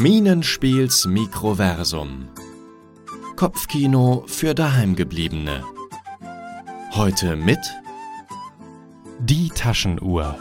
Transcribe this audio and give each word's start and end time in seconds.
Minenspiels 0.00 1.04
Mikroversum. 1.04 2.30
Kopfkino 3.36 4.24
für 4.26 4.54
Daheimgebliebene. 4.54 5.62
Heute 6.92 7.36
mit 7.36 7.58
Die 9.18 9.50
Taschenuhr. 9.50 10.38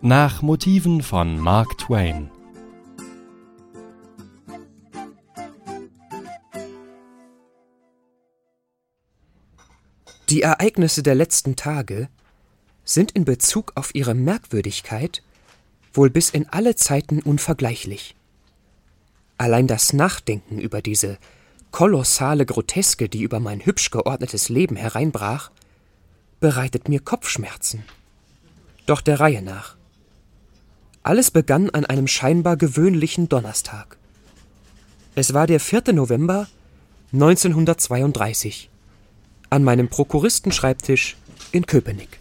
Nach 0.00 0.42
Motiven 0.42 1.04
von 1.04 1.38
Mark 1.38 1.78
Twain. 1.78 2.32
Die 10.30 10.42
Ereignisse 10.42 11.04
der 11.04 11.14
letzten 11.14 11.54
Tage 11.54 12.08
sind 12.84 13.12
in 13.12 13.24
Bezug 13.24 13.70
auf 13.76 13.94
ihre 13.94 14.16
Merkwürdigkeit 14.16 15.22
wohl 15.92 16.10
bis 16.10 16.30
in 16.30 16.48
alle 16.48 16.74
Zeiten 16.74 17.20
unvergleichlich. 17.20 18.16
Allein 19.38 19.66
das 19.66 19.92
Nachdenken 19.92 20.58
über 20.58 20.80
diese 20.80 21.18
kolossale 21.70 22.46
Groteske, 22.46 23.08
die 23.08 23.22
über 23.22 23.40
mein 23.40 23.64
hübsch 23.64 23.90
geordnetes 23.90 24.48
Leben 24.48 24.76
hereinbrach, 24.76 25.50
bereitet 26.40 26.88
mir 26.88 27.00
Kopfschmerzen. 27.00 27.84
Doch 28.86 29.00
der 29.00 29.18
Reihe 29.18 29.42
nach. 29.42 29.76
Alles 31.02 31.30
begann 31.30 31.70
an 31.70 31.84
einem 31.84 32.06
scheinbar 32.06 32.56
gewöhnlichen 32.56 33.28
Donnerstag. 33.28 33.98
Es 35.14 35.34
war 35.34 35.46
der 35.46 35.60
4. 35.60 35.92
November 35.92 36.48
1932 37.12 38.70
an 39.50 39.62
meinem 39.62 39.88
Prokuristenschreibtisch 39.88 41.16
in 41.52 41.66
Köpenick. 41.66 42.20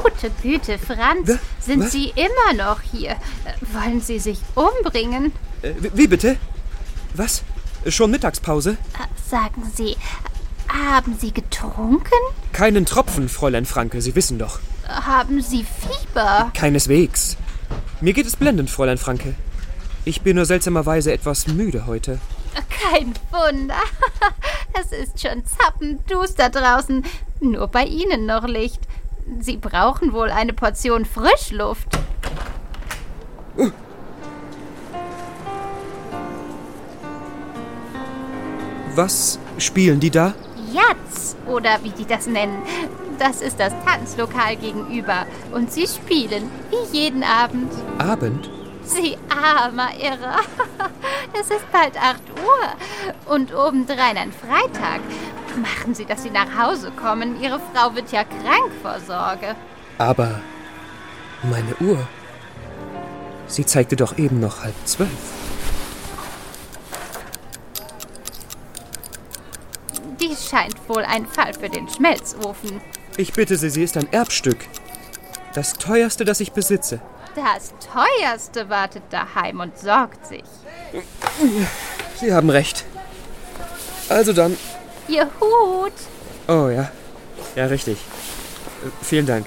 Gute 0.00 0.30
Güte, 0.42 0.78
Franz, 0.78 1.28
Wa- 1.28 1.38
sind 1.60 1.82
was? 1.84 1.92
Sie 1.92 2.12
immer 2.16 2.64
noch 2.64 2.80
hier? 2.80 3.16
Wollen 3.72 4.00
Sie 4.00 4.18
sich 4.18 4.38
umbringen? 4.54 5.32
Äh, 5.60 5.72
wie- 5.80 5.90
wie 5.94 6.06
bitte? 6.06 6.36
Was? 7.14 7.42
Schon 7.88 8.10
Mittagspause? 8.10 8.70
Äh, 8.94 9.28
Sagen 9.28 9.70
Sie, 9.74 9.96
haben 10.68 11.16
Sie 11.18 11.32
getrunken? 11.32 12.08
Keinen 12.52 12.86
Tropfen, 12.86 13.28
Fräulein 13.28 13.66
Franke, 13.66 14.00
Sie 14.00 14.14
wissen 14.14 14.38
doch. 14.38 14.60
Haben 14.88 15.42
Sie 15.42 15.64
Fieber? 15.64 16.50
Keineswegs. 16.54 17.36
Mir 18.00 18.12
geht 18.14 18.26
es 18.26 18.36
blendend, 18.36 18.70
Fräulein 18.70 18.98
Franke. 18.98 19.34
Ich 20.04 20.22
bin 20.22 20.36
nur 20.36 20.46
seltsamerweise 20.46 21.12
etwas 21.12 21.46
müde 21.46 21.86
heute. 21.86 22.18
Kein 22.90 23.14
Wunder. 23.30 23.76
Es 24.74 24.90
ist 24.90 25.20
schon 25.20 25.42
zappenduster 25.44 26.48
draußen. 26.48 27.04
Nur 27.40 27.68
bei 27.68 27.84
Ihnen 27.84 28.24
noch 28.24 28.46
Licht. 28.48 28.80
Sie 29.40 29.56
brauchen 29.56 30.12
wohl 30.12 30.30
eine 30.30 30.52
Portion 30.52 31.04
Frischluft. 31.04 31.88
Was 38.94 39.38
spielen 39.58 40.00
die 40.00 40.10
da? 40.10 40.34
Jatz, 40.72 41.36
oder 41.46 41.82
wie 41.82 41.90
die 41.90 42.04
das 42.04 42.26
nennen. 42.26 42.62
Das 43.18 43.40
ist 43.40 43.58
das 43.58 43.72
Tanzlokal 43.86 44.56
gegenüber. 44.56 45.26
Und 45.52 45.72
sie 45.72 45.86
spielen, 45.86 46.50
wie 46.70 46.98
jeden 46.98 47.22
Abend. 47.22 47.72
Abend? 47.98 48.50
Sie 48.84 49.16
armer 49.28 49.90
Irrer. 49.98 50.40
Es 51.40 51.50
ist 51.50 51.72
bald 51.72 51.96
8 51.96 52.20
Uhr. 52.44 53.32
Und 53.34 53.54
obendrein 53.54 54.18
ein 54.18 54.32
Freitag. 54.32 55.00
Machen 55.56 55.94
Sie, 55.94 56.04
dass 56.04 56.22
Sie 56.22 56.30
nach 56.30 56.56
Hause 56.56 56.90
kommen. 56.92 57.40
Ihre 57.42 57.60
Frau 57.72 57.94
wird 57.94 58.10
ja 58.12 58.24
krank 58.24 58.72
vor 58.80 58.98
Sorge. 59.00 59.54
Aber 59.98 60.40
meine 61.42 61.74
Uhr. 61.80 62.06
Sie 63.46 63.66
zeigte 63.66 63.96
doch 63.96 64.16
eben 64.18 64.40
noch 64.40 64.62
halb 64.62 64.74
zwölf. 64.84 65.10
Dies 70.18 70.48
scheint 70.48 70.76
wohl 70.88 71.04
ein 71.04 71.26
Fall 71.26 71.52
für 71.52 71.68
den 71.68 71.88
Schmelzofen. 71.88 72.80
Ich 73.16 73.32
bitte 73.32 73.56
Sie, 73.56 73.68
sie 73.68 73.82
ist 73.82 73.96
ein 73.96 74.10
Erbstück. 74.12 74.58
Das 75.54 75.74
teuerste, 75.74 76.24
das 76.24 76.40
ich 76.40 76.52
besitze. 76.52 77.00
Das 77.34 77.74
teuerste 77.92 78.68
wartet 78.68 79.02
daheim 79.10 79.60
und 79.60 79.76
sorgt 79.78 80.26
sich. 80.26 80.44
Sie 82.16 82.32
haben 82.32 82.50
recht. 82.50 82.84
Also 84.08 84.32
dann. 84.32 84.56
Ihr 85.08 85.30
Hut. 85.40 85.92
Oh 86.48 86.68
ja. 86.68 86.90
Ja, 87.56 87.66
richtig. 87.66 87.98
Äh, 88.84 89.04
vielen 89.04 89.26
Dank. 89.26 89.46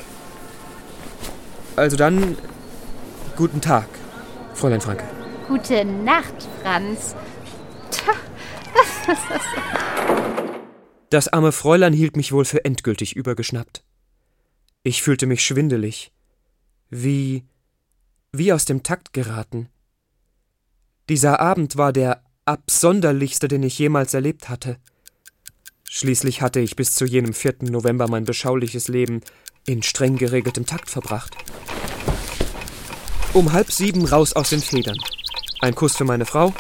Also 1.75 1.97
dann. 1.97 2.37
Guten 3.35 3.59
Tag, 3.59 3.87
Fräulein 4.53 4.79
Franke. 4.79 5.03
Gute 5.47 5.83
Nacht, 5.85 6.47
Franz. 6.61 7.15
Das 11.11 11.27
arme 11.27 11.51
Fräulein 11.51 11.93
hielt 11.93 12.17
mich 12.17 12.31
wohl 12.31 12.45
für 12.45 12.65
endgültig 12.65 13.15
übergeschnappt. 13.15 13.83
Ich 14.83 15.01
fühlte 15.01 15.27
mich 15.27 15.45
schwindelig. 15.45 16.11
Wie. 16.89 17.45
wie 18.33 18.51
aus 18.51 18.65
dem 18.65 18.83
Takt 18.83 19.13
geraten. 19.13 19.69
Dieser 21.07 21.39
Abend 21.39 21.77
war 21.77 21.93
der 21.93 22.23
absonderlichste, 22.45 23.47
den 23.47 23.63
ich 23.63 23.77
jemals 23.79 24.13
erlebt 24.13 24.49
hatte. 24.49 24.77
Schließlich 25.97 26.41
hatte 26.41 26.59
ich 26.59 26.75
bis 26.75 26.93
zu 26.93 27.05
jenem 27.05 27.33
4. 27.33 27.69
November 27.69 28.09
mein 28.09 28.25
beschauliches 28.25 28.89
Leben 28.89 29.21
in 29.65 29.81
streng 29.81 30.17
geregeltem 30.17 30.65
Takt 30.65 30.89
verbracht. 30.89 31.37
Um 33.31 33.53
halb 33.53 33.71
sieben 33.71 34.03
raus 34.03 34.33
aus 34.33 34.49
den 34.49 34.59
Federn. 34.59 34.97
Ein 35.61 35.73
Kuss 35.73 35.95
für 35.95 36.03
meine 36.03 36.25
Frau. 36.25 36.53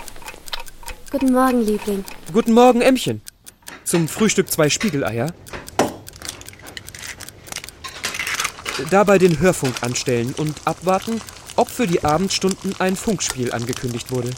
Guten 1.11 1.33
Morgen, 1.33 1.65
Liebling. 1.65 2.05
Guten 2.31 2.53
Morgen, 2.53 2.79
Ämmchen. 2.79 3.21
Zum 3.83 4.07
Frühstück 4.07 4.49
zwei 4.49 4.69
Spiegeleier. 4.69 5.33
Dabei 8.89 9.17
den 9.17 9.41
Hörfunk 9.41 9.83
anstellen 9.83 10.33
und 10.37 10.55
abwarten, 10.63 11.19
ob 11.57 11.69
für 11.69 11.87
die 11.87 12.05
Abendstunden 12.05 12.73
ein 12.79 12.95
Funkspiel 12.95 13.51
angekündigt 13.51 14.11
wurde. 14.11 14.29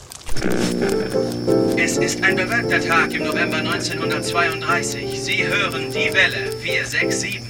Es 1.80 1.96
ist 1.96 2.24
ein 2.24 2.34
bewölkter 2.34 2.80
Tag 2.80 3.14
im 3.14 3.24
November 3.24 3.58
1932. 3.58 5.22
Sie 5.22 5.46
hören 5.46 5.86
die 5.92 6.12
Welle 6.12 6.50
467. 6.60 7.40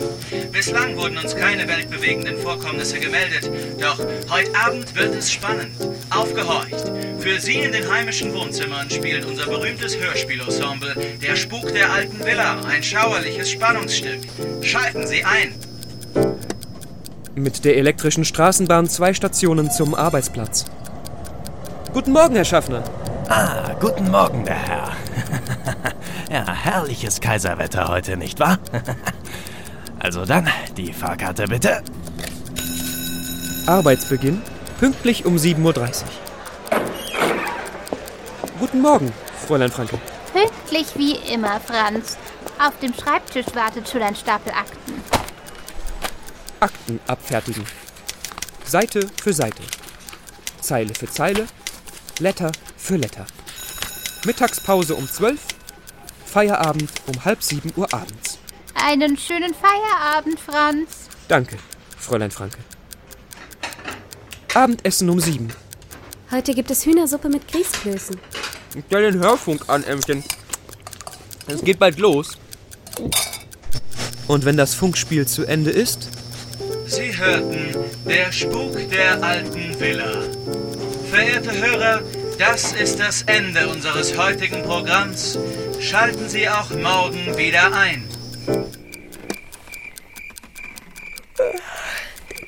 Bislang 0.53 0.97
wurden 0.99 1.17
uns 1.17 1.35
keine 1.35 1.67
weltbewegenden 1.67 2.37
Vorkommnisse 2.37 3.01
gemeldet, 3.01 3.51
doch 3.81 3.99
heute 4.31 4.51
Abend 4.55 4.95
wird 4.95 5.15
es 5.15 5.33
spannend. 5.33 5.73
Aufgehorcht. 6.11 6.93
Für 7.19 7.41
Sie 7.41 7.55
in 7.55 7.73
den 7.73 7.91
heimischen 7.91 8.35
Wohnzimmern 8.35 8.91
spielt 8.91 9.25
unser 9.25 9.47
berühmtes 9.47 9.97
Hörspielensemble 9.99 10.95
Der 11.23 11.35
Spuk 11.35 11.73
der 11.73 11.91
alten 11.91 12.23
Villa, 12.23 12.61
ein 12.69 12.83
schauerliches 12.83 13.51
Spannungsstück. 13.51 14.21
Schalten 14.61 15.07
Sie 15.07 15.25
ein. 15.25 15.55
Mit 17.35 17.65
der 17.65 17.79
elektrischen 17.79 18.27
Straßenbahn 18.27 18.91
zwei 18.91 19.15
Stationen 19.15 19.71
zum 19.71 19.95
Arbeitsplatz. 19.95 20.67
Guten 21.95 22.13
Morgen, 22.13 22.35
Herr 22.35 22.45
Schaffner. 22.45 22.85
Ah, 23.31 23.75
guten 23.79 24.11
Morgen, 24.11 24.43
der 24.47 24.55
Herr. 24.55 24.97
ja, 26.31 26.51
herrliches 26.51 27.21
Kaiserwetter 27.21 27.89
heute, 27.89 28.17
nicht 28.17 28.41
wahr? 28.41 28.59
also 29.99 30.25
dann, 30.25 30.49
die 30.79 30.95
Fahrkarte 30.95 31.45
bitte. 31.45 31.83
Arbeitsbeginn 33.67 34.41
pünktlich 34.81 35.27
um 35.27 35.37
7.30 35.37 35.65
Uhr. 35.67 36.09
Guten 38.59 38.81
Morgen, 38.81 39.13
Fräulein 39.47 39.71
Franke. 39.71 39.99
Pünktlich 40.33 40.87
wie 40.97 41.17
immer, 41.31 41.61
Franz. 41.61 42.17
Auf 42.59 42.79
dem 42.79 42.95
Schreibtisch 42.95 43.55
wartet 43.55 43.91
schon 43.91 44.03
ein 44.03 44.17
Stapel 44.17 44.53
Akten. 44.53 45.03
Akten 46.61 46.99
abfertigen. 47.07 47.67
Seite 48.65 49.07
für 49.23 49.35
Seite. 49.35 49.63
Zeile 50.63 50.95
für 50.95 51.11
Zeile. 51.11 51.47
Letter 52.21 52.51
für 52.77 52.97
Letter. 52.97 53.27
Mittagspause 54.25 54.95
um 54.95 55.09
12. 55.09 55.41
Feierabend 56.27 56.91
um 57.07 57.25
halb 57.25 57.43
sieben 57.43 57.73
Uhr 57.77 57.93
abends. 57.93 58.39
Einen 58.75 59.17
schönen 59.17 59.55
Feierabend, 59.55 60.39
Franz. 60.41 61.09
Danke, 61.29 61.57
Fräulein 61.99 62.31
Franke. 62.31 62.59
Abendessen 64.55 65.09
um 65.09 65.21
sieben. 65.21 65.49
Heute 66.31 66.55
gibt 66.55 66.71
es 66.71 66.85
Hühnersuppe 66.85 67.29
mit 67.29 67.47
Grießklößen. 67.49 68.19
Stell 68.87 69.13
den 69.13 69.21
Hörfunk 69.21 69.69
an, 69.69 69.85
Ämmchen. 69.85 70.25
Es 71.47 71.63
geht 71.63 71.79
bald 71.79 71.99
los. 71.99 72.37
Und 74.27 74.45
wenn 74.45 74.57
das 74.57 74.75
Funkspiel 74.75 75.27
zu 75.27 75.45
Ende 75.45 75.71
ist, 75.71 76.11
Sie 76.87 77.17
hörten 77.17 77.77
Der 78.07 78.33
Spuk 78.33 78.77
der 78.91 79.23
alten 79.23 79.79
Villa. 79.79 80.68
Verehrte 81.11 81.53
Hörer, 81.53 82.03
das 82.39 82.73
ist 82.73 83.01
das 83.01 83.23
Ende 83.23 83.69
unseres 83.69 84.19
heutigen 84.19 84.63
Programms. 84.63 85.39
Schalten 85.81 86.29
Sie 86.29 86.49
auch 86.49 86.71
morgen 86.71 87.37
wieder 87.37 87.73
ein. 87.73 88.07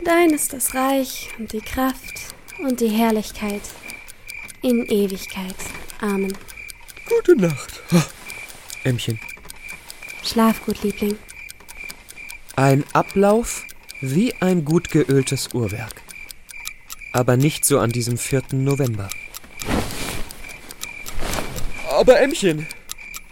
Dein 0.04 0.30
ist 0.30 0.52
das 0.52 0.74
Reich 0.74 1.30
und 1.38 1.52
die 1.52 1.62
Kraft 1.62 2.34
und 2.58 2.80
die 2.80 2.88
Herrlichkeit 2.88 3.62
in 4.60 4.84
Ewigkeit. 4.84 5.56
Amen. 6.00 6.36
Gute 7.08 7.36
Nacht. 7.40 7.80
Ämmchen. 8.84 9.18
Schlaf 10.22 10.64
gut, 10.66 10.82
Liebling. 10.82 11.16
Ein 12.56 12.84
Ablauf 12.92 13.64
wie 14.02 14.34
ein 14.40 14.66
gut 14.66 14.90
geöltes 14.90 15.48
Uhrwerk. 15.54 16.02
Aber 17.12 17.36
nicht 17.36 17.64
so 17.64 17.78
an 17.78 17.90
diesem 17.90 18.18
4. 18.18 18.42
November. 18.52 19.08
Aber 21.90 22.20
Ämmchen, 22.20 22.66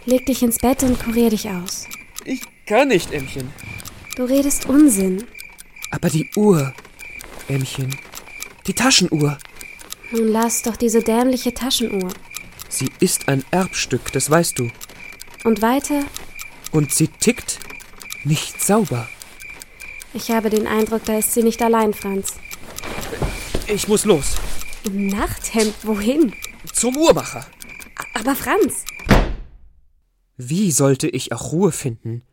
Leg 0.05 0.25
dich 0.25 0.41
ins 0.43 0.57
Bett 0.57 0.81
und 0.83 0.99
kurier 1.03 1.29
dich 1.29 1.49
aus. 1.49 1.85
ich 2.25 2.41
kann 2.65 2.87
nicht, 2.89 3.11
Ämmchen. 3.11 3.51
Du 4.15 4.23
redest 4.23 4.65
Unsinn. 4.65 5.23
Aber 5.91 6.09
die 6.09 6.29
Uhr, 6.35 6.73
Ämmchen, 7.47 7.95
die 8.67 8.73
Taschenuhr, 8.73 9.37
Nun 10.11 10.27
lass 10.29 10.61
doch 10.63 10.75
diese 10.77 11.01
dämliche 11.01 11.53
Taschenuhr. 11.53 12.09
sie 12.69 12.89
ist 12.99 13.27
ein 13.27 13.43
Erbstück, 13.51 14.11
das 14.11 14.29
weißt 14.29 14.59
du. 14.59 14.69
Und 15.43 15.61
weiter? 15.61 16.03
Und 16.71 16.93
sie 16.93 17.07
tickt 17.07 17.59
nicht 18.23 18.61
sauber. 18.63 19.07
Ich 20.13 20.31
habe 20.31 20.49
den 20.49 20.67
Eindruck, 20.67 21.05
da 21.05 21.17
ist 21.17 21.33
sie 21.33 21.43
nicht 21.43 21.61
allein, 21.61 21.93
Franz. 21.93 22.33
Ich 23.71 23.87
muss 23.87 24.03
los. 24.05 24.35
Im 24.83 25.07
Nachthemd, 25.07 25.75
wohin? 25.83 26.33
Zum 26.73 26.97
Uhrmacher. 26.97 27.45
Aber 28.15 28.35
Franz, 28.35 28.83
Wie 30.37 30.71
sollte 30.71 31.07
ich 31.07 31.31
auch 31.33 31.51
Ruhe 31.51 31.71
finden, 31.71 32.23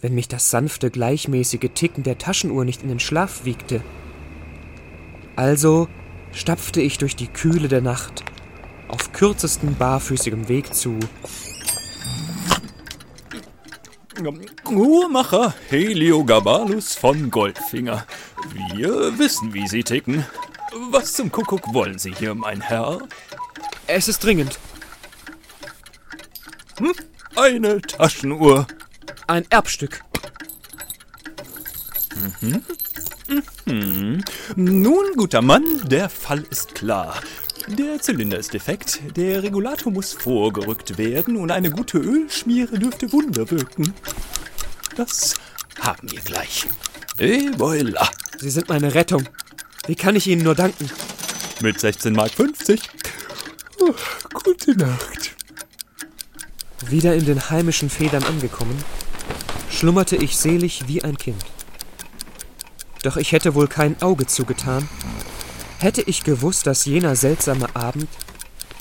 wenn 0.00 0.14
mich 0.14 0.28
das 0.28 0.50
sanfte, 0.50 0.90
gleichmäßige 0.90 1.70
Ticken 1.74 2.04
der 2.04 2.18
Taschenuhr 2.18 2.64
nicht 2.64 2.82
in 2.82 2.88
den 2.88 3.00
Schlaf 3.00 3.44
wiegte? 3.44 3.82
Also 5.34 5.88
stapfte 6.32 6.80
ich 6.80 6.98
durch 6.98 7.16
die 7.16 7.26
Kühle 7.26 7.68
der 7.68 7.80
Nacht 7.80 8.24
auf 8.86 9.12
kürzestem 9.12 9.74
barfüßigem 9.74 10.48
Weg 10.48 10.74
zu 10.74 10.98
Uhrmacher 14.70 15.54
Heliogabalus 15.68 16.94
von 16.94 17.30
Goldfinger. 17.30 18.06
Wir 18.74 19.18
wissen, 19.18 19.54
wie 19.54 19.66
Sie 19.68 19.82
ticken. 19.82 20.24
Was 20.90 21.12
zum 21.12 21.30
Kuckuck 21.30 21.74
wollen 21.74 21.98
Sie 21.98 22.14
hier, 22.14 22.34
mein 22.34 22.62
Herr? 22.62 23.00
Es 23.86 24.08
ist 24.08 24.24
dringend. 24.24 24.58
Eine 27.36 27.80
Taschenuhr. 27.82 28.66
Ein 29.26 29.44
Erbstück. 29.50 30.00
Nun, 34.56 35.04
guter 35.16 35.42
Mann, 35.42 35.64
der 35.84 36.08
Fall 36.08 36.42
ist 36.50 36.74
klar. 36.74 37.20
Der 37.66 38.00
Zylinder 38.00 38.38
ist 38.38 38.54
defekt, 38.54 39.00
der 39.14 39.42
Regulator 39.42 39.92
muss 39.92 40.14
vorgerückt 40.14 40.96
werden 40.96 41.36
und 41.36 41.50
eine 41.50 41.70
gute 41.70 41.98
Ölschmiere 41.98 42.78
dürfte 42.78 43.12
Wunder 43.12 43.50
wirken. 43.50 43.92
Das 44.96 45.34
haben 45.80 46.10
wir 46.10 46.20
gleich. 46.20 46.66
Et 47.18 47.54
voilà. 47.56 48.08
Sie 48.38 48.48
sind 48.48 48.70
meine 48.70 48.94
Rettung. 48.94 49.28
Wie 49.88 49.96
kann 49.96 50.16
ich 50.16 50.26
Ihnen 50.26 50.42
nur 50.42 50.54
danken? 50.54 50.90
Mit 51.62 51.78
16,50 51.78 52.10
Mark. 52.14 52.32
Oh, 53.80 53.94
gute 54.44 54.76
Nacht. 54.76 55.34
Wieder 56.86 57.14
in 57.14 57.24
den 57.24 57.48
heimischen 57.48 57.88
Federn 57.88 58.22
angekommen, 58.22 58.84
schlummerte 59.70 60.16
ich 60.16 60.36
selig 60.36 60.86
wie 60.88 61.02
ein 61.02 61.16
Kind. 61.16 61.42
Doch 63.02 63.16
ich 63.16 63.32
hätte 63.32 63.54
wohl 63.54 63.66
kein 63.66 64.00
Auge 64.02 64.26
zugetan, 64.26 64.86
hätte 65.78 66.02
ich 66.02 66.22
gewusst, 66.22 66.66
dass 66.66 66.84
jener 66.84 67.16
seltsame 67.16 67.74
Abend 67.74 68.08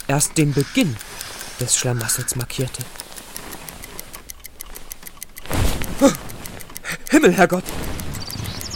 erst 0.09 0.37
den 0.37 0.53
Beginn 0.53 0.97
des 1.61 1.77
Schlamassels 1.77 2.35
markierte. 2.35 2.83
Oh, 6.01 6.11
Himmel, 7.09 7.31
Herrgott! 7.31 7.63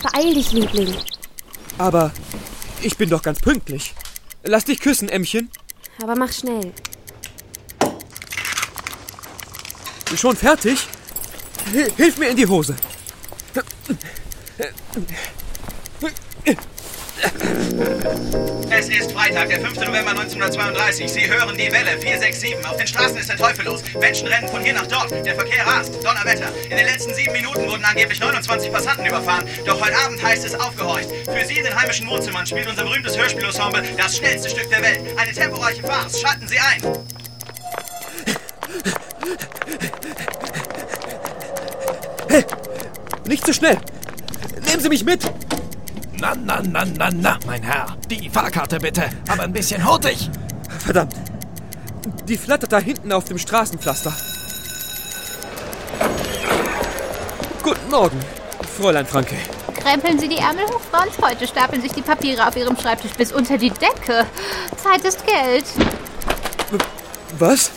beeil 0.01 0.33
dich, 0.33 0.51
Liebling. 0.51 0.95
Aber 1.81 2.11
ich 2.83 2.95
bin 2.95 3.09
doch 3.09 3.23
ganz 3.23 3.39
pünktlich. 3.39 3.95
Lass 4.43 4.65
dich 4.65 4.79
küssen, 4.79 5.09
Ämmchen. 5.09 5.49
Aber 6.03 6.15
mach 6.15 6.31
schnell. 6.31 6.71
Schon 10.15 10.35
fertig? 10.35 10.87
Hi- 11.73 11.91
Hilf 11.97 12.17
mir 12.19 12.27
in 12.29 12.37
die 12.37 12.45
Hose. 12.45 12.75
Es 18.73 18.87
ist 18.89 19.11
Freitag, 19.11 19.49
der 19.49 19.59
5. 19.59 19.75
November 19.75 20.11
1932. 20.11 21.11
Sie 21.11 21.27
hören 21.27 21.55
die 21.57 21.71
Welle 21.71 21.99
467. 21.99 22.65
Auf 22.65 22.77
den 22.77 22.87
Straßen 22.87 23.17
ist 23.17 23.29
der 23.29 23.37
Teufel 23.37 23.65
los. 23.65 23.83
Menschen 23.99 24.27
rennen 24.27 24.47
von 24.47 24.63
hier 24.63 24.73
nach 24.73 24.87
dort. 24.87 25.11
Der 25.11 25.35
Verkehr 25.35 25.67
rast. 25.67 25.93
Donnerwetter. 26.03 26.51
In 26.63 26.77
den 26.77 26.85
letzten 26.85 27.13
sieben 27.13 27.33
Minuten 27.33 27.67
wurden 27.69 27.83
angeblich 27.83 28.19
29 28.19 28.71
Passanten 28.71 29.05
überfahren. 29.05 29.45
Doch 29.65 29.79
heute 29.85 29.97
Abend 29.97 30.23
heißt 30.23 30.45
es 30.45 30.55
aufgehorcht. 30.55 31.09
Für 31.25 31.45
Sie 31.45 31.57
in 31.57 31.65
den 31.65 31.75
heimischen 31.75 32.07
Wohnzimmern 32.07 32.45
spielt 32.45 32.67
unser 32.69 32.83
berühmtes 32.83 33.17
Hörspielensemble 33.17 33.83
das 33.97 34.17
schnellste 34.17 34.49
Stück 34.49 34.69
der 34.69 34.81
Welt. 34.81 35.01
Eine 35.17 35.31
temporeiche 35.33 35.83
Farce. 35.83 36.21
Schalten 36.21 36.47
Sie 36.47 36.59
ein. 36.59 36.81
Nicht 43.25 43.45
zu 43.45 43.53
schnell. 43.53 43.77
Nehmen 44.65 44.81
Sie 44.81 44.89
mich 44.89 45.03
mit. 45.03 45.21
Na, 46.21 46.35
na, 46.35 46.61
na, 46.61 46.85
na, 46.85 47.09
na, 47.09 47.39
mein 47.47 47.63
Herr. 47.63 47.97
Die 48.07 48.29
Fahrkarte 48.29 48.77
bitte. 48.77 49.09
Aber 49.27 49.41
ein 49.41 49.51
bisschen 49.51 49.83
hurtig. 49.83 50.29
Verdammt. 50.77 51.15
Die 52.27 52.37
flattert 52.37 52.71
da 52.71 52.77
hinten 52.77 53.11
auf 53.11 53.23
dem 53.23 53.39
Straßenpflaster. 53.39 54.13
Guten 57.63 57.89
Morgen, 57.89 58.19
Fräulein 58.77 59.07
Franke. 59.07 59.35
Krempeln 59.81 60.19
Sie 60.19 60.27
die 60.27 60.37
Ärmel 60.37 60.65
hoch, 60.65 60.81
Franz. 60.91 61.13
Heute 61.19 61.47
stapeln 61.47 61.81
sich 61.81 61.91
die 61.91 62.03
Papiere 62.03 62.47
auf 62.47 62.55
Ihrem 62.55 62.77
Schreibtisch 62.77 63.13
bis 63.13 63.31
unter 63.31 63.57
die 63.57 63.71
Decke. 63.71 64.27
Zeit 64.77 65.03
ist 65.03 65.25
Geld. 65.25 65.65
Was? 67.39 67.71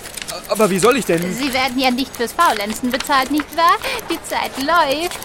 Aber 0.50 0.68
wie 0.68 0.78
soll 0.78 0.98
ich 0.98 1.06
denn? 1.06 1.32
Sie 1.32 1.50
werden 1.54 1.78
ja 1.78 1.90
nicht 1.90 2.14
fürs 2.14 2.34
Faulenzen 2.34 2.90
bezahlt, 2.90 3.30
nicht 3.30 3.56
wahr? 3.56 3.76
Die 4.10 4.22
Zeit 4.22 4.52
läuft. 4.58 5.18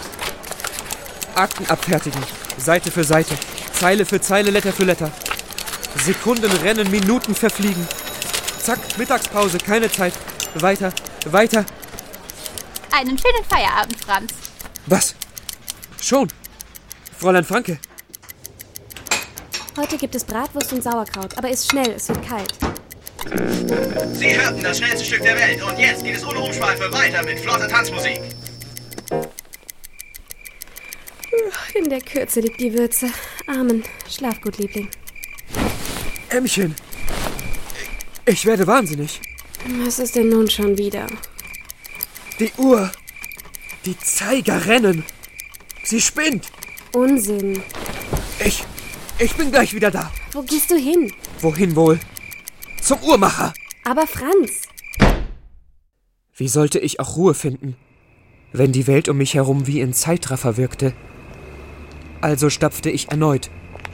Akten 1.34 1.66
abfertigen. 1.66 2.39
Seite 2.60 2.90
für 2.90 3.04
Seite. 3.04 3.34
Zeile 3.72 4.04
für 4.04 4.20
Zeile, 4.20 4.50
Letter 4.50 4.72
für 4.72 4.84
Letter. 4.84 5.10
Sekunden 6.04 6.50
rennen, 6.58 6.90
Minuten 6.90 7.34
verfliegen. 7.34 7.86
Zack, 8.62 8.78
Mittagspause, 8.98 9.58
keine 9.58 9.90
Zeit. 9.90 10.14
Weiter, 10.54 10.92
weiter. 11.26 11.64
Einen 12.92 13.18
schönen 13.18 13.44
Feierabend, 13.48 13.96
Franz. 14.04 14.32
Was? 14.86 15.14
Schon? 16.00 16.28
Fräulein 17.18 17.44
Franke, 17.44 17.78
Heute 19.80 19.96
gibt 19.96 20.14
es 20.14 20.24
Bratwurst 20.24 20.72
und 20.72 20.82
Sauerkraut, 20.82 21.38
aber 21.38 21.48
ist 21.48 21.70
schnell, 21.70 21.92
es 21.92 22.08
wird 22.08 22.26
kalt. 22.26 22.52
Sie 24.12 24.36
hörten 24.38 24.62
das 24.62 24.78
schnellste 24.78 25.04
Stück 25.04 25.22
der 25.22 25.36
Welt. 25.38 25.62
Und 25.62 25.78
jetzt 25.78 26.04
geht 26.04 26.16
es 26.16 26.24
ohne 26.24 26.40
Umschweife 26.40 26.92
weiter 26.92 27.22
mit 27.22 27.38
flotter 27.38 27.68
Tanzmusik. 27.68 28.20
In 31.82 31.88
der 31.88 32.02
Kürze 32.02 32.40
liegt 32.40 32.60
die 32.60 32.74
Würze. 32.74 33.10
Amen. 33.46 33.82
Schlaf 34.06 34.38
gut, 34.42 34.58
Liebling. 34.58 34.88
Ämmchen. 36.28 36.74
Ich 38.26 38.44
werde 38.44 38.66
wahnsinnig. 38.66 39.18
Was 39.84 39.98
ist 39.98 40.14
denn 40.14 40.28
nun 40.28 40.50
schon 40.50 40.76
wieder? 40.76 41.06
Die 42.38 42.52
Uhr. 42.58 42.92
Die 43.86 43.98
Zeiger 43.98 44.66
rennen. 44.66 45.04
Sie 45.82 46.02
spinnt. 46.02 46.52
Unsinn. 46.92 47.62
Ich. 48.44 48.62
Ich 49.18 49.34
bin 49.36 49.50
gleich 49.50 49.72
wieder 49.72 49.90
da. 49.90 50.12
Wo 50.32 50.42
gehst 50.42 50.70
du 50.70 50.76
hin? 50.76 51.10
Wohin 51.40 51.74
wohl? 51.76 51.98
Zum 52.82 52.98
Uhrmacher. 53.02 53.54
Aber 53.84 54.06
Franz, 54.06 54.68
Wie 56.36 56.48
sollte 56.48 56.78
ich 56.78 57.00
auch 57.00 57.16
Ruhe 57.16 57.32
finden, 57.32 57.76
wenn 58.52 58.72
die 58.72 58.86
Welt 58.86 59.08
um 59.08 59.16
mich 59.16 59.32
herum 59.32 59.66
wie 59.66 59.80
in 59.80 59.94
Zeitraffer 59.94 60.58
wirkte? 60.58 60.92
Also 62.20 62.50
stapfte 62.50 62.90
ich 62.90 63.10
erneut 63.10 63.50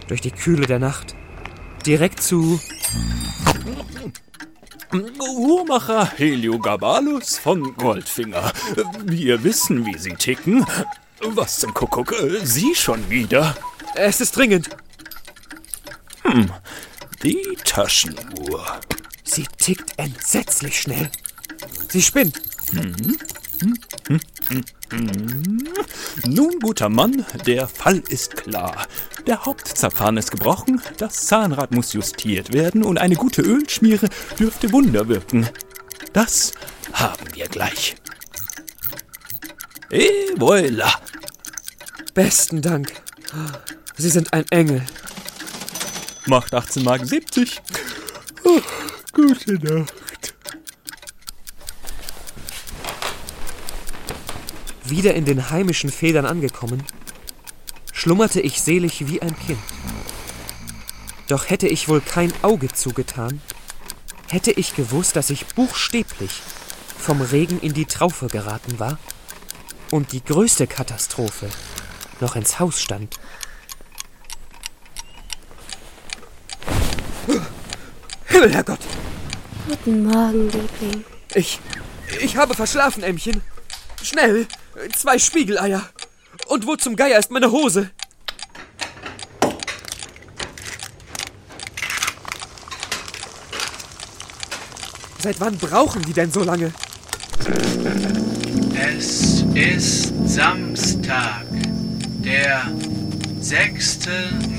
durch 0.09 0.21
die 0.21 0.31
Kühle 0.31 0.67
der 0.67 0.79
Nacht, 0.79 1.15
direkt 1.85 2.23
zu 2.23 2.61
Uhrmacher 4.93 6.11
Heliogabalus 6.17 7.39
von 7.39 7.75
Goldfinger. 7.77 8.53
Wir 9.05 9.43
wissen, 9.45 9.85
wie 9.85 9.99
Sie 9.99 10.15
ticken. 10.15 10.65
Was 11.21 11.61
zum 11.61 11.75
Kuckuck, 11.75 12.13
äh, 12.13 12.45
Sie 12.45 12.75
schon 12.75 13.09
wieder? 13.11 13.57
Es 13.95 14.21
ist 14.21 14.37
dringend. 14.37 14.71
Die 17.23 17.59
Taschenuhr. 17.65 18.81
Sie 19.25 19.47
tickt 19.59 19.99
entsetzlich 19.99 20.81
schnell. 20.81 21.11
Sie 21.89 22.03
spinnt. 22.03 22.41
Nun, 26.25 26.59
guter 26.61 26.89
Mann, 26.89 27.25
der 27.47 27.69
Fall 27.69 28.03
ist 28.09 28.37
klar. 28.37 28.87
Der 29.27 29.45
Hauptzapfhahn 29.45 30.17
ist 30.17 30.31
gebrochen, 30.31 30.81
das 30.99 31.27
Zahnrad 31.27 31.73
muss 31.73 31.93
justiert 31.93 32.53
werden 32.53 32.85
und 32.85 32.99
eine 32.99 33.17
gute 33.17 33.43
Ölschmiere 33.43 34.09
dürfte 34.39 34.73
Wunder 34.73 35.09
wirken. 35.09 35.49
Das 36.13 36.53
haben 36.93 37.27
wir 37.35 37.49
gleich. 37.49 37.97
Et 39.91 40.39
voilà. 40.39 40.93
Besten 42.15 42.63
Dank. 42.63 42.93
Sie 43.97 44.11
sind 44.11 44.33
ein 44.33 44.45
Engel. 44.51 44.83
Macht 46.27 46.55
18 46.55 46.83
Mark 46.83 47.05
70. 47.05 47.61
Oh, 48.45 48.61
gute 49.13 49.55
Nacht. 49.55 50.06
Wieder 54.89 55.15
in 55.15 55.25
den 55.25 55.51
heimischen 55.51 55.91
Federn 55.91 56.27
angekommen, 56.27 56.83
schlummerte 57.93 58.41
ich 58.41 58.61
selig 58.63 59.09
wie 59.09 59.21
ein 59.21 59.37
Kind. 59.37 59.59
Doch 61.29 61.51
hätte 61.51 61.67
ich 61.67 61.89
wohl 61.89 62.01
kein 62.01 62.33
Auge 62.43 62.69
zugetan, 62.69 63.41
hätte 64.29 64.53
ich 64.53 64.77
gewusst, 64.77 65.17
dass 65.17 65.31
ich 65.31 65.47
buchstäblich 65.47 66.41
vom 66.99 67.21
Regen 67.21 67.59
in 67.61 67.75
die 67.75 67.87
Traufe 67.87 68.29
geraten 68.29 68.79
war 68.79 68.99
und 69.91 70.13
die 70.13 70.23
größte 70.23 70.69
Katastrophe 70.69 71.49
noch 72.21 72.37
ins 72.37 72.61
Haus 72.61 72.81
stand. 72.81 73.19
Himmel, 78.27 78.53
Herrgott! 78.53 78.81
Guten 79.69 80.05
Morgen, 80.05 80.45
Liebling. 80.45 81.05
Ich. 81.35 81.59
Ich 82.21 82.37
habe 82.37 82.55
verschlafen, 82.55 83.03
Ämmchen. 83.03 83.43
Schnell! 84.01 84.47
Zwei 84.95 85.19
Spiegeleier! 85.19 85.89
Und 86.49 86.67
wo 86.67 86.77
zum 86.77 86.97
Geier 86.97 87.19
ist 87.19 87.31
meine 87.31 87.51
Hose? 87.51 87.89
Seit 95.19 95.41
wann 95.41 95.57
brauchen 95.57 96.03
die 96.03 96.13
denn 96.13 96.31
so 96.31 96.45
lange? 96.45 96.75
Es 98.75 99.47
ist 99.55 100.13
Samstag, 100.29 101.47
der 102.19 102.71
6. 103.41 104.01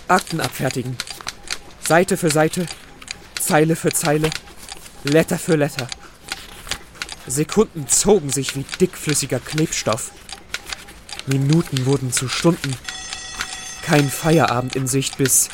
Akten 0.10 0.42
abfertigen. 0.42 0.98
Seite 1.80 2.18
für 2.18 2.30
Seite, 2.30 2.66
Zeile 3.40 3.78
für 3.78 3.94
Zeile, 3.94 4.32
Letter 5.06 5.38
für 5.38 5.56
Letter. 5.56 5.88
Sekunden 7.26 7.88
zogen 7.88 8.32
sich 8.32 8.58
wie 8.58 8.66
dickflüssiger 8.82 9.40
Klebstoff. 9.40 10.12
Minuten 11.26 11.86
wurden 11.86 12.12
zu 12.12 12.28
Stunden. 12.28 12.76
Kein 13.86 14.10
Feierabend 14.10 14.76
in 14.76 14.88
Sicht 14.88 15.16
bis 15.20 15.48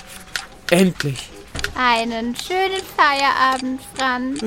endlich. 0.70 1.30
Einen 1.76 2.34
schönen 2.34 2.82
Feierabend, 2.96 3.82
Franz. 3.94 4.42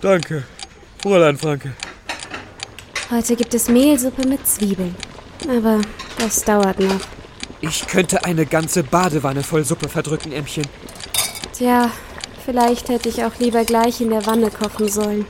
Danke, 0.00 0.44
Fräulein 1.02 1.36
Franke. 1.36 1.72
Heute 3.10 3.34
gibt 3.34 3.52
es 3.52 3.68
Mehlsuppe 3.68 4.28
mit 4.28 4.46
Zwiebeln. 4.46 4.94
Aber 5.48 5.80
das 6.18 6.44
dauert 6.44 6.78
noch. 6.78 7.00
Ich 7.60 7.84
könnte 7.88 8.24
eine 8.24 8.46
ganze 8.46 8.84
Badewanne 8.84 9.42
voll 9.42 9.64
Suppe 9.64 9.88
verdrücken, 9.88 10.30
Ämmchen. 10.30 10.68
Tja, 11.52 11.90
vielleicht 12.44 12.90
hätte 12.90 13.08
ich 13.08 13.24
auch 13.24 13.36
lieber 13.40 13.64
gleich 13.64 14.00
in 14.00 14.10
der 14.10 14.24
Wanne 14.24 14.50
kochen 14.50 14.88
sollen. 14.88 15.26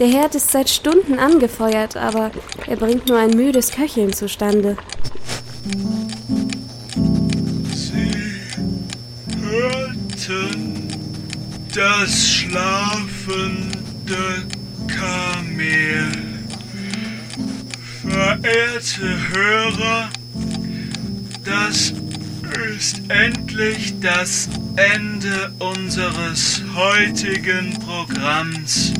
Der 0.00 0.08
Herd 0.08 0.34
ist 0.34 0.50
seit 0.50 0.68
Stunden 0.68 1.20
angefeuert, 1.20 1.96
aber 1.96 2.32
er 2.66 2.76
bringt 2.76 3.06
nur 3.08 3.18
ein 3.18 3.30
müdes 3.30 3.70
Köcheln 3.70 4.12
zustande. 4.12 4.76
Hörten 9.40 10.88
das 11.72 12.30
schlafende 12.30 13.72
Kamel. 14.88 16.10
Verehrte 18.02 19.28
Hörer, 19.32 20.10
das 21.44 21.92
ist 22.76 23.02
endlich 23.08 24.00
das 24.00 24.48
Ende 24.76 25.52
unseres 25.60 26.62
heutigen 26.74 27.78
Programms. 27.78 28.92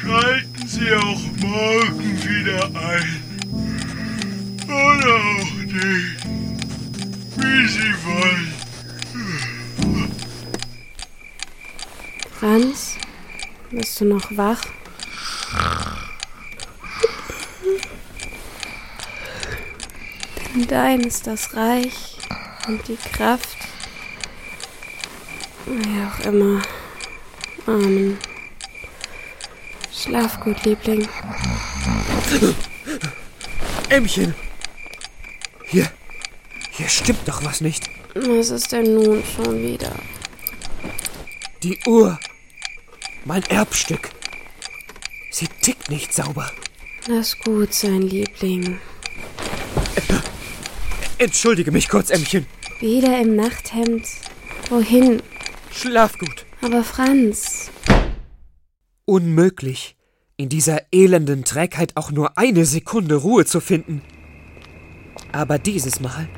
Schalten 0.00 0.66
Sie 0.66 0.92
auch 0.94 1.20
morgen 1.36 2.18
wieder 2.24 2.64
ein. 2.74 3.27
Oder 4.68 5.14
auch 5.14 5.52
nicht. 5.64 6.24
Wie 7.36 7.68
Sie 7.68 7.94
wollen. 8.04 8.54
Franz, 12.38 12.96
bist 13.70 14.00
du 14.00 14.04
noch 14.04 14.36
wach? 14.36 14.60
Denn 20.54 20.66
dein 20.66 21.00
ist 21.00 21.26
das 21.26 21.54
Reich 21.54 22.18
und 22.66 22.86
die 22.88 22.96
Kraft. 22.96 23.56
Wie 25.64 26.02
auch 26.02 26.26
immer. 26.26 26.60
Amen. 27.66 28.18
Schlaf 29.92 30.38
gut, 30.40 30.62
Liebling. 30.64 31.08
Ämmchen! 33.88 34.47
Hier, 35.70 35.90
hier 36.70 36.88
stimmt 36.88 37.28
doch 37.28 37.44
was 37.44 37.60
nicht. 37.60 37.90
Was 38.14 38.48
ist 38.48 38.72
denn 38.72 38.94
nun 38.94 39.22
schon 39.22 39.62
wieder? 39.62 39.94
Die 41.62 41.78
Uhr. 41.86 42.18
Mein 43.26 43.42
Erbstück. 43.44 44.08
Sie 45.30 45.46
tickt 45.60 45.90
nicht 45.90 46.14
sauber. 46.14 46.50
Lass 47.06 47.38
gut 47.40 47.74
sein, 47.74 48.00
Liebling. 48.00 48.80
Entschuldige 51.18 51.70
mich 51.70 51.88
kurz, 51.90 52.10
Ämmchen. 52.10 52.46
Wieder 52.80 53.20
im 53.20 53.36
Nachthemd. 53.36 54.06
Wohin? 54.70 55.22
Schlaf 55.70 56.16
gut. 56.16 56.46
Aber 56.62 56.82
Franz. 56.82 57.70
Unmöglich, 59.04 59.96
in 60.36 60.48
dieser 60.48 60.80
elenden 60.92 61.44
Trägheit 61.44 61.96
auch 61.96 62.10
nur 62.10 62.38
eine 62.38 62.64
Sekunde 62.64 63.16
Ruhe 63.16 63.44
zu 63.44 63.60
finden. 63.60 64.02
Aber 65.32 65.58
dieses 65.58 66.00
Mal 66.00 66.28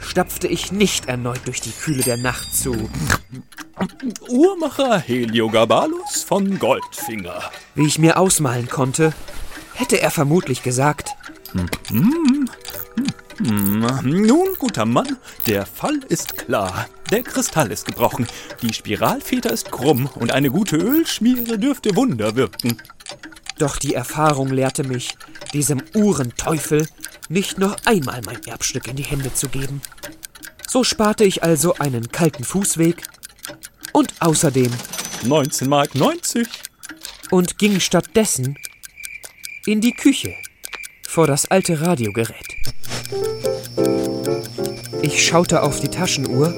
stapfte 0.00 0.48
ich 0.48 0.72
nicht 0.72 1.06
erneut 1.06 1.40
durch 1.46 1.60
die 1.60 1.72
Kühle 1.72 2.02
der 2.02 2.16
Nacht 2.16 2.54
zu. 2.54 2.90
Uhrmacher 4.28 4.98
Heliogabalus 4.98 6.22
von 6.22 6.58
Goldfinger. 6.58 7.50
Wie 7.74 7.86
ich 7.86 7.98
mir 7.98 8.18
ausmalen 8.18 8.68
konnte, 8.68 9.12
hätte 9.74 10.00
er 10.00 10.10
vermutlich 10.10 10.62
gesagt, 10.62 11.10
Nun, 13.42 14.48
guter 14.58 14.84
Mann, 14.84 15.18
der 15.46 15.66
Fall 15.66 16.00
ist 16.08 16.36
klar. 16.38 16.86
Der 17.10 17.22
Kristall 17.22 17.70
ist 17.70 17.86
gebrochen, 17.86 18.26
die 18.62 18.72
Spiralfeder 18.72 19.50
ist 19.50 19.70
krumm 19.70 20.08
und 20.14 20.32
eine 20.32 20.50
gute 20.50 20.76
Ölschmiere 20.76 21.58
dürfte 21.58 21.96
Wunder 21.96 22.36
wirken. 22.36 22.80
doch 23.58 23.76
die 23.76 23.94
Erfahrung 23.94 24.48
lehrte 24.48 24.84
mich, 24.84 25.16
diesem 25.52 25.82
Uhrenteufel 25.94 26.88
nicht 27.28 27.58
noch 27.58 27.76
einmal 27.84 28.20
mein 28.24 28.42
Erbstück 28.44 28.88
in 28.88 28.96
die 28.96 29.04
Hände 29.04 29.32
zu 29.32 29.48
geben. 29.48 29.80
So 30.68 30.84
sparte 30.84 31.24
ich 31.24 31.42
also 31.42 31.74
einen 31.74 32.10
kalten 32.10 32.44
Fußweg 32.44 33.02
und 33.92 34.12
außerdem 34.20 34.70
19 35.24 35.68
Mark 35.68 35.94
90. 35.94 36.48
und 37.30 37.58
ging 37.58 37.80
stattdessen 37.80 38.56
in 39.66 39.80
die 39.80 39.92
Küche 39.92 40.34
vor 41.08 41.26
das 41.26 41.50
alte 41.50 41.80
Radiogerät. 41.80 42.56
Ich 45.02 45.24
schaute 45.24 45.62
auf 45.62 45.80
die 45.80 45.88
Taschenuhr 45.88 46.54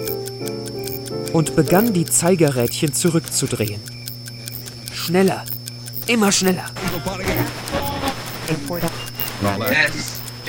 und 1.32 1.54
begann 1.56 1.92
die 1.92 2.06
Zeigerrädchen 2.06 2.94
zurückzudrehen. 2.94 3.80
Schneller, 4.92 5.44
immer 6.06 6.32
schneller. 6.32 6.70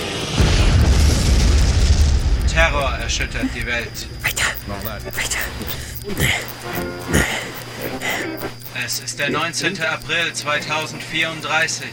Terror 2.52 2.94
erschüttert 3.02 3.48
die 3.56 3.66
Welt. 3.66 4.08
Es 8.86 9.00
ist 9.00 9.20
der 9.20 9.30
19. 9.30 9.82
April 9.82 10.34
2034. 10.34 11.88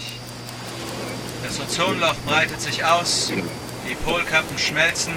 Das 1.42 1.60
Ozonloch 1.60 2.16
breitet 2.26 2.60
sich 2.60 2.84
aus, 2.84 3.32
die 3.88 3.94
Polkappen 3.94 4.58
schmelzen, 4.58 5.14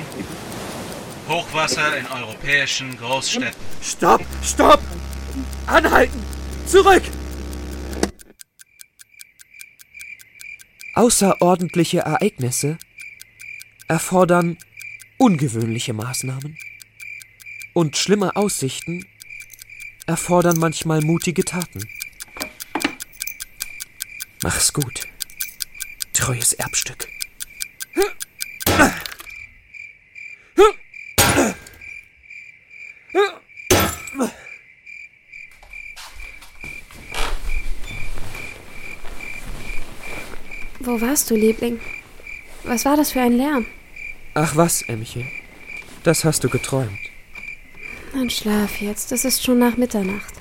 Hochwasser 1.28 1.97
in 1.97 2.08
europäischen 2.08 2.97
Großstädten. 2.97 3.54
Stopp, 3.82 4.21
stopp! 4.43 4.82
Anhalten! 5.67 6.23
Zurück! 6.65 7.04
Außerordentliche 10.95 11.99
Ereignisse 11.99 12.77
erfordern 13.88 14.58
ungewöhnliche 15.17 15.93
Maßnahmen. 15.93 16.58
Und 17.73 17.97
schlimme 17.97 18.36
Aussichten 18.36 19.06
erfordern 20.06 20.60
manchmal 20.60 21.01
mutige 21.01 21.43
Taten. 21.43 21.88
Mach's 24.43 24.71
gut, 24.73 25.08
treues 26.13 26.53
Erbstück. 26.53 27.08
Wo 40.93 41.01
warst 41.01 41.32
du, 41.32 41.36
Liebling? 41.36 41.79
Was 42.65 42.86
war 42.86 42.95
das 42.95 43.13
für 43.13 43.21
ein 43.21 43.36
Lärm? 43.36 43.65
Ach 44.36 44.56
was, 44.56 44.84
Ämmchen, 44.84 45.27
das 46.03 46.23
hast 46.23 46.43
du 46.43 46.49
geträumt. 46.49 46.99
Dann 48.13 48.29
schlaf 48.29 48.79
jetzt, 48.79 49.12
es 49.12 49.25
ist 49.25 49.43
schon 49.43 49.58
nach 49.58 49.75
Mitternacht. 49.75 50.36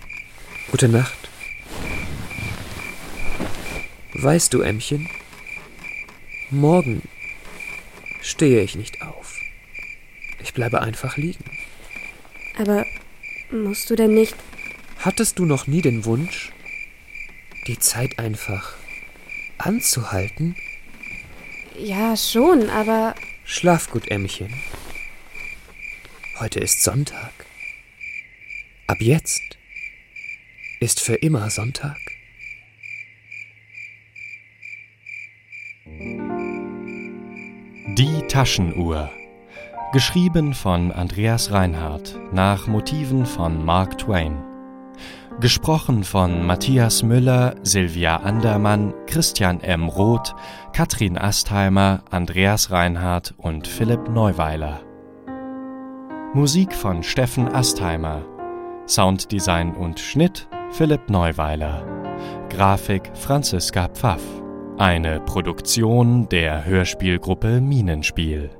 Gute 0.71 0.91
Nacht. 0.91 1.31
Weißt 4.12 4.53
du, 4.53 4.61
Ämmchen, 4.61 5.09
morgen 6.51 7.01
stehe 8.21 8.61
ich 8.61 8.75
nicht 8.75 9.01
auf. 9.01 9.35
Ich 10.43 10.53
bleibe 10.53 10.83
einfach 10.83 11.17
liegen. 11.17 11.45
Aber 12.59 12.85
musst 13.51 13.88
du 13.88 13.97
denn 13.97 14.12
nicht... 14.12 14.37
Hattest 14.99 15.38
du 15.38 15.47
noch 15.47 15.67
nie 15.67 15.81
den 15.81 16.05
Wunsch, 16.05 16.53
die 17.67 17.79
Zeit 17.79 18.19
einfach 18.19 18.82
anzuhalten? 19.66 20.57
Ja, 21.79 22.16
schon, 22.16 22.68
aber... 22.70 23.14
Schlaf 23.44 23.90
gut, 23.90 24.11
Ämmchen. 24.11 24.55
Heute 26.38 26.61
ist 26.61 26.83
Sonntag. 26.83 27.33
Ab 28.87 29.01
jetzt 29.01 29.59
ist 30.81 31.01
für 31.01 31.14
immer 31.14 31.51
Sonntag. 31.51 31.98
Die 37.96 38.27
Taschenuhr. 38.29 39.11
Geschrieben 39.92 40.55
von 40.55 40.90
Andreas 40.90 41.53
Reinhardt 41.53 42.18
nach 42.33 42.66
Motiven 42.66 43.27
von 43.27 43.64
Mark 43.64 43.98
Twain. 43.98 44.52
Gesprochen 45.40 46.05
von 46.05 46.47
Matthias 46.47 47.03
Müller, 47.03 47.57
Silvia 47.62 48.18
Andermann, 48.18 48.95
Christian 49.07 49.61
M. 49.61 49.88
Roth, 49.88 50.35
Katrin 50.73 51.18
Astheimer, 51.18 52.03
Andreas 52.11 52.71
Reinhardt 52.71 53.35
und 53.38 53.66
Philipp 53.66 54.09
Neuweiler. 54.09 54.81
Musik 56.35 56.73
von 56.73 57.03
Steffen 57.03 57.49
Astheimer. 57.49 58.23
Sounddesign 58.87 59.75
und 59.75 59.99
Schnitt 59.99 60.49
Philipp 60.71 61.11
Neuweiler. 61.11 61.85
Grafik 62.49 63.11
Franziska 63.14 63.88
Pfaff. 63.88 64.23
Eine 64.79 65.21
Produktion 65.21 66.29
der 66.29 66.64
Hörspielgruppe 66.64 67.61
Minenspiel. 67.61 68.51